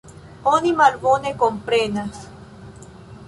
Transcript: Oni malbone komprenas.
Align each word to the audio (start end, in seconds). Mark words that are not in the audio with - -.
Oni 0.51 0.71
malbone 0.79 1.33
komprenas. 1.43 2.23